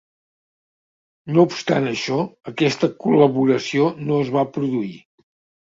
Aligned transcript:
No 1.35 1.45
obstant 1.49 1.85
això, 1.91 2.17
aquesta 2.53 2.91
col·laboració 3.05 3.93
no 4.09 4.21
es 4.25 4.35
va 4.41 4.49
produir. 4.59 4.93